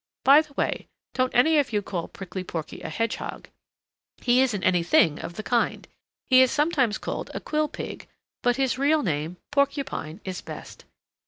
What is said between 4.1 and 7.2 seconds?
He isn't any thing of the kind. He is sometimes